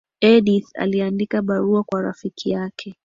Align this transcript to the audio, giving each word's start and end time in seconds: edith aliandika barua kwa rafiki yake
edith 0.21 0.67
aliandika 0.75 1.41
barua 1.41 1.83
kwa 1.83 2.01
rafiki 2.01 2.49
yake 2.49 2.95